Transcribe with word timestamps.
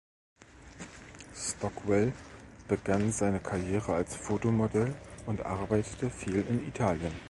Stockwell 1.35 2.11
begann 2.67 3.11
seine 3.11 3.39
Karriere 3.39 3.93
als 3.93 4.15
Fotomodell 4.15 4.95
und 5.27 5.45
arbeitete 5.45 6.09
viel 6.09 6.37
in 6.49 6.67
Italien. 6.67 7.11